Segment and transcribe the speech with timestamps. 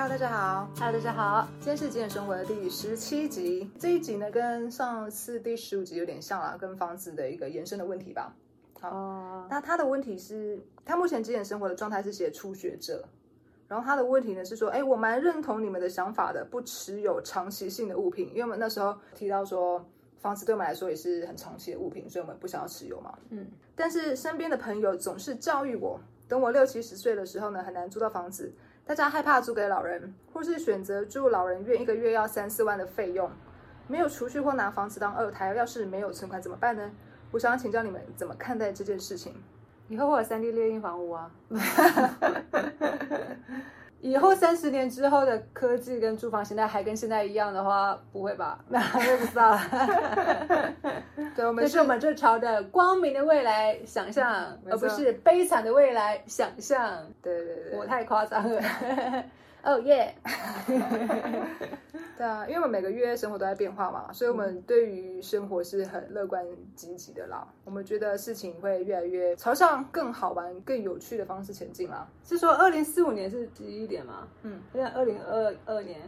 [0.00, 0.70] Hello，大家好。
[0.76, 1.46] Hello，大家好。
[1.58, 3.70] 今天是极简生活的第十七集。
[3.78, 8.34] 这一集呢，跟上次第十五集有点像啦，跟房子的一个延伸的问题吧。
[8.80, 13.06] 好，哦，那他的问题是，他目前极简生活的状态是写初学者，
[13.68, 19.84] 然后他的问题呢是说，哎，我蛮认同你们的想法的，不持有长期性的物品，因为我们那时候提到说，
[20.18, 23.18] 房子对我们来说也是很长期的物品，所以我们不想要持有嘛。
[23.28, 28.50] 嗯，但是身边的朋友总是教育我，等我六七十岁的时候呢，很难租到房子。
[28.90, 33.30] 大家害怕租给老人，或是选择住老人院，一个月要三四万的费用，
[33.86, 36.90] 没有储蓄或拿房子当二胎，要是没有存款怎么办呢？
[37.30, 39.32] 我想要请教你们怎么看待这件事情。
[39.86, 41.30] 以后会有三 D 猎鹰房屋啊。
[44.00, 48.58] 以后三十年之后的科技跟住房现在还跟现在一样的话，不会吧？
[48.68, 49.60] 那我不知道了。
[51.36, 57.06] 对，我们这是我们这朝的光明的未来想象，而不是悲惨的未来想象。
[57.22, 58.62] 对对对，我太夸张了。
[59.62, 60.14] 哦耶！
[62.16, 66.44] 对啊，因为我们每个月生活都在变化嘛，所以我们对于生活是很乐观
[66.74, 67.46] 积极的啦。
[67.64, 72.06] 我们觉得事情会越来越朝向更好玩、更有趣的方式前进啦。
[72.22, 74.28] 是说二零四五年是第一点吗？
[74.42, 75.98] 嗯，现在二零二二年，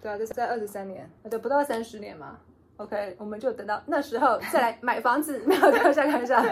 [0.00, 1.10] 对啊，这是在二十三年。
[1.24, 2.38] 那就不到三十年嘛。
[2.78, 6.42] OK，我们就等到那时候再来买房子，没有开玩笑，开玩笑。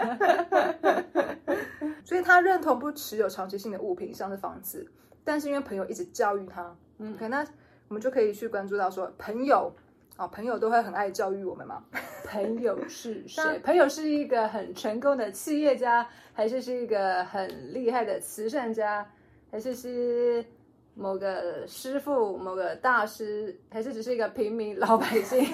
[2.03, 4.89] 所以他认同不持有长期性的物品，像是房子，
[5.23, 7.45] 但是因为朋友一直教育他，嗯，可那
[7.87, 9.73] 我们就可以去关注到说，朋友
[10.15, 11.83] 啊、朋友都会很爱教育我们嘛。
[12.25, 13.59] 朋友是 谁？
[13.59, 19.07] 朋友是一个很成功的企业家，还是是一个很厉害的慈善家，
[19.51, 20.43] 还是是
[20.95, 25.45] 某个师傅、某个大师，还是只是一个平民老百姓？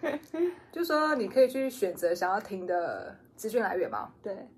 [0.72, 4.12] 就说你可以去选择想要听的资讯来源嘛。
[4.22, 4.48] 对，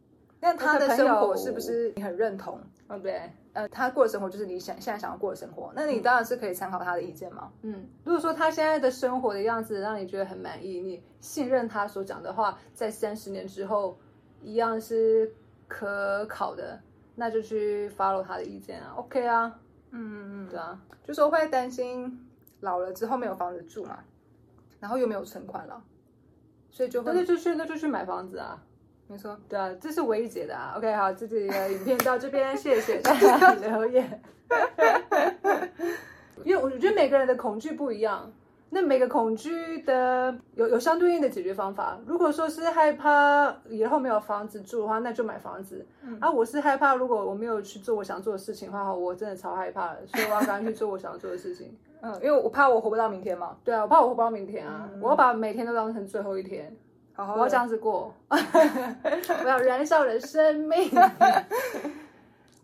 [0.41, 2.61] 那他的生活是不是你很认同？
[2.89, 3.21] 嗯对，
[3.53, 7.53] 呃，他过的生活就是你想现在想要过的生活，那你当然是可以参考他的意见嘛。
[7.61, 13.99] 嗯，如果说他现在的生活的样子让你觉得很满意，你信任他所讲的话，在三十年之后
[14.41, 15.31] 一样是
[15.67, 16.81] 可考的，
[17.15, 19.55] 那就去 follow 他的意见啊，OK 啊，
[19.91, 22.27] 嗯嗯嗯对啊，就说会担心
[22.61, 23.99] 老了之后没有房子住嘛，
[24.81, 25.83] 然后又没有存款了，
[26.71, 28.63] 所以就会那就去那就去买房子啊，
[29.07, 29.39] 没错。
[29.49, 30.75] 对啊，这是唯一解的啊。
[30.77, 34.23] OK，好，这集的 影片到这边，谢谢大家留言。
[36.45, 38.33] 因为我觉得每个人的恐惧不一样，
[38.71, 41.99] 那每个恐惧的有有相对应的解决方法。
[42.07, 45.87] 如果说是害怕以后没有房子住的话，那就买房子。
[46.21, 51.75] 啊，我是害怕如果我没有去做我想做的事情的话，我真的超害怕的，所以我要赶紧去做我想做的事情。
[52.01, 56.77] 嗯，因为我怕我活不到明天嘛，对啊，我怕我活不到明天啊，我要把每天都当成最后一天。
[57.15, 60.89] 好好我要这样子过， 我要燃烧我的生命。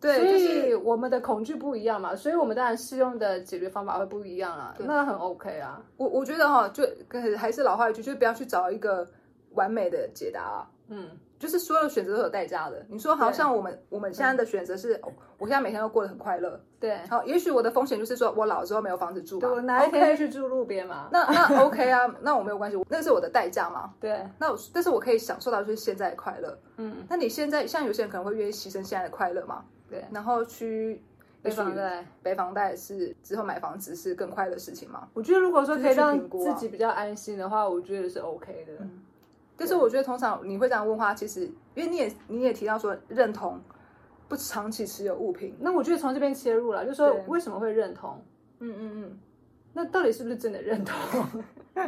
[0.05, 5.83] 对，所就是以我们的恐惧不一样嘛，所以我们当然适用的解决方法会不一样啊，那很 OK 啊。
[5.97, 9.09] 我我觉得哈，就跟还是老话一句，就是不要去找一个
[9.53, 10.69] 完美的解答啊。
[10.89, 12.85] 嗯，就是所有选择都有代价的。
[12.91, 16.61] 你说好像我们我们现在的选择是，哦我现在每天都过得很快乐。
[16.79, 19.49] 对，好，也许我的风险就是说我老了之后没有房子住嘛。
[19.49, 21.09] 我哪一天去住路边嘛？
[21.11, 23.95] 那那 OK 啊，那我没有关系，那是我的代价嘛。
[23.99, 26.59] 对，那我但是我可以享受到就是现在的快乐。
[26.77, 31.00] 嗯，那你现在像有些人可能会愿意牺牲现在的快乐嘛，对，然后去
[31.43, 32.05] 北房贷。
[32.22, 35.09] 北房贷是之后买房子是更快的事情嘛。
[35.15, 38.87] 我觉得如果说可以让自己比较安心的话，我觉得是 OK 的。
[39.56, 41.43] 但是我觉得通常你会这样问话，其实
[41.75, 43.60] 因为你也你也提到说认同
[44.28, 48.21] 不长期持有物品，那我觉得从这边切入了，就是说为什么会认同？
[48.59, 49.19] 嗯嗯嗯，
[49.75, 51.43] 那到底是不是真的认同？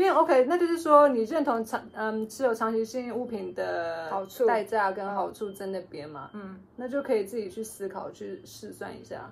[0.00, 9.30] 因为 OK，那就是说你认同长嗯持有长期性物品的好处代价跟好处在那边嘛，嗯，那就可以自己去思考去试算一下。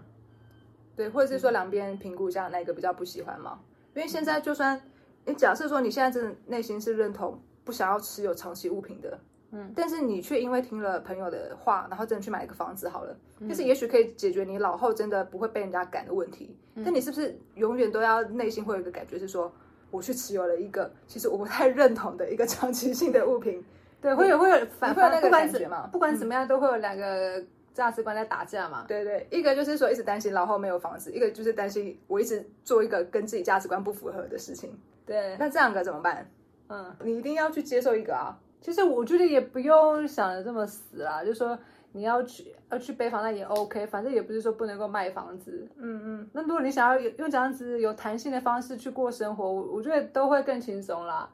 [0.95, 3.59] 对，或者是说两边评估一下哪个比较不喜欢嘛。
[3.95, 4.79] 因为现在就算
[5.25, 9.19] 你假设说你现在真的内心是认同不想要持有长期物品的，
[9.53, 16.55] 嗯，但是你却因为听了朋友的话，然后真的去买一个房子好了，但是也许可以解决你老后真的不会被人家赶的问题。
[16.85, 19.51] 但你是不是永远都要内心会有一个感觉是说，
[19.91, 23.65] 我去持有了一个其实我不太认同的一个长期性的物品？
[24.01, 27.43] 对，会有会有反会有那个感觉嘛不管怎么样，都会有两个
[27.75, 28.85] 价值观在打架嘛。
[28.87, 34.71] 对对，一个就是说一直担心老后没有房子，一个就是担心我一直做一个跟自己价值观不符合的事情。
[35.05, 36.31] 对，那这两个怎么办？
[36.69, 38.39] 嗯，你一定要去接受一个啊。
[38.61, 41.59] 其实我觉得也不用想的这么死啦，就说
[41.93, 45.67] 你要去要去背房贷也 OK，反正也不是说不能够卖房子。
[45.77, 51.29] 嗯嗯，那如果你想要有用这样子有弹性的方式去过生活，我我觉得都会更轻松啦。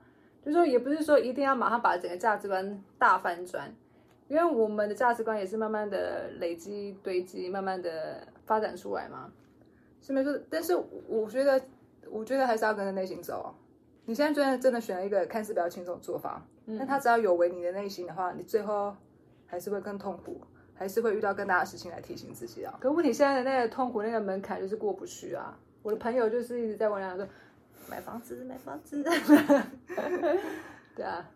[0.45, 3.75] 就说也不是说一定要马上把整个价值观大翻转，
[4.29, 9.33] 因为我们的价值观也是慢慢的累积堆积，慢慢的发展出来嘛？
[10.03, 10.77] 是没错，但是
[11.09, 11.59] 我觉得，
[12.11, 13.55] 我觉得还是要跟着内心走。
[14.05, 16.47] 你现在真的真的选了一个看似比较轻松的做法，
[16.79, 18.95] 但他只要有违你的内心的话，你最后
[19.47, 20.41] 还是会更痛苦，
[20.75, 22.75] 还是会遇到更大的事情来提醒自己啊。
[22.81, 25.57] 可问题现在的那个痛苦那个门槛就是过不去啊！
[25.83, 27.27] 我的朋友就是一直在问我说，
[27.89, 29.03] 买房子，买房子。
[30.97, 31.29] 对啊，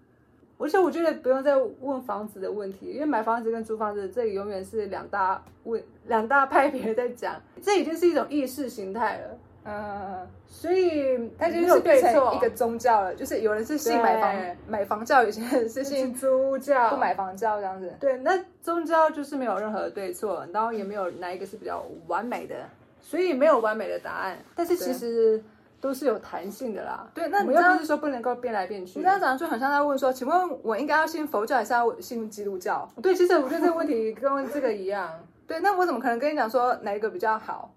[0.57, 9.39] 而且我觉得不用再问房子的问题，因为买房子跟租房子，这里永远是两大问两大派别在讲，这已经是一种意识形态了。
[9.65, 17.93] 嗯，所以它就是变成一个宗教了，就是有人是信买房买房教，有些人是信 租教，不买房教这样子。
[18.01, 22.55] 对，那宗教就是没有任何的对错，然后也没有哪一个是比较完美的，
[23.01, 24.39] 所以没有完美的答案。
[24.55, 25.43] 但是其实。
[25.81, 27.09] 都是有弹性的啦。
[27.15, 28.99] 对，那你又不是说不能够变来变去。
[28.99, 32.91] 你这样讲就很像在问说，请问我应该要信佛教还是要信基督教？
[33.01, 35.09] 对，其实我觉得这个问题跟这个一样。
[35.47, 37.73] 对，那我怎么可能跟你讲说哪一个比较好？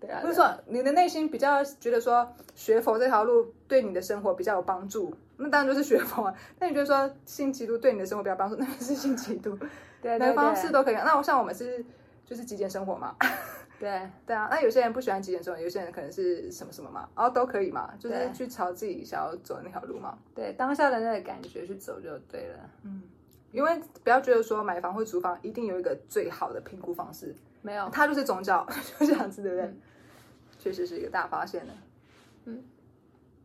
[0.00, 6.24] 对啊，就是说你的内心比较觉得说学佛这条路对你的生活比较有帮助，那当然就是学佛。
[6.24, 9.58] 啊那你觉得说信基督对你的生活比较帮助，那是信基督。
[10.02, 10.94] 对，哪个方式都可以。
[10.94, 11.84] 那我像我们是
[12.24, 13.16] 就是极简生活嘛。
[13.78, 20.16] 对 对啊，那有些人不喜欢极简生活，有些人可能是什么什么嘛，然后都可以嘛，就是去朝自己想要走的那条路嘛。
[20.34, 22.70] 对，当下的那个感觉去走就对了。
[22.84, 23.02] 嗯，
[23.52, 28.66] 因为不要觉得说买房或租房一定有一个最好的评估方式，没有，它就是宗教，
[28.98, 29.74] 就这样子，对不对？
[30.58, 31.72] 确实是一个大发现呢。
[32.46, 32.64] 嗯，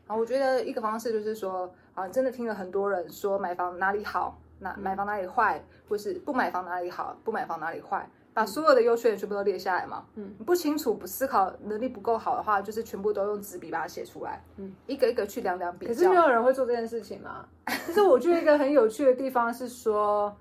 [0.07, 8.10] 好，我觉得一个方式就是说，啊，真的听了很多人说买房哪里好，哪买房哪里坏，或是不买房哪里好，不买房哪里坏。
[8.34, 10.06] 把所有的优缺点全部都列下来嘛？
[10.16, 14.42] 嗯，不清楚、不思考能力不够好的话，就是全部都用纸笔把它写出来。
[14.56, 15.94] 嗯，一个一个去量量比较。
[15.94, 17.46] 可是没有人会做这件事情嘛？
[17.86, 20.34] 其实我觉得一个很有趣的地方是说，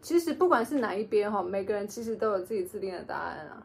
[0.00, 3.62] 其实不管是哪一边哈，每个人其实都有自己制定的答案啊。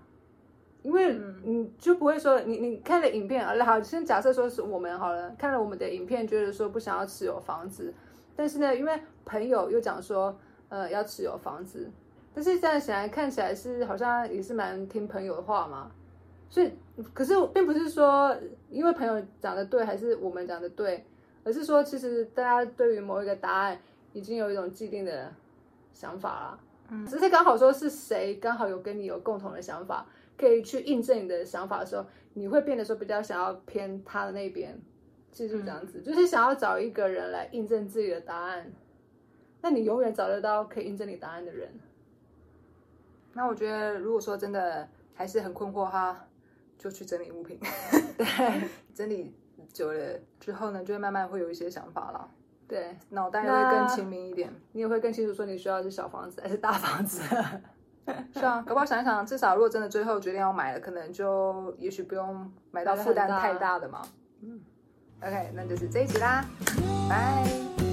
[0.84, 7.94] 因为你就不会说，你你看了影片啊，好，先假设说是我们好了，看了我们的影片，觉得说不想要持有房子，
[8.42, 10.36] 但是呢，因为朋友又讲说，
[10.68, 11.88] 呃，要持有房子。
[12.34, 15.92] 但是这样想来看起来是好像也是蛮听朋友的话嘛，
[16.50, 16.72] 所以
[17.14, 18.36] 可是并不是说
[18.72, 21.06] 因为朋友讲的对还是我们讲的对，
[21.44, 23.80] 而是说其实大家对于某一个答案
[24.12, 25.32] 已经有一种既定的
[25.94, 26.60] 想法了，
[26.90, 32.04] 嗯，只是刚好说是谁刚好有跟你有共同的想法，可以去印证你的想法的时候，
[32.34, 34.82] 你会变得说比较想要偏他的那边，
[35.32, 38.72] 其实就这样子，就是想要找一个人来印证自己的答案，
[39.62, 41.70] 那你永远找得到可以印证你答案的人。
[43.34, 46.28] 那我觉得，如果说真的还是很困惑哈，
[46.78, 47.58] 就去整理物品。
[48.18, 49.34] 对，整理
[49.72, 52.30] 久了之后呢，就会慢慢会有一些想法了。
[52.68, 57.22] 对，脑袋会更清明一点，你也会更清楚说你需要是小房子还是大房子。
[58.34, 64.02] 是啊，搞不好想一想，至少如果真的最后决定要买了，可能就也许不用买到负担太大的嘛。
[64.42, 64.60] 嗯
[65.22, 66.46] ，OK，那就是这一集啦，
[67.10, 67.91] 拜。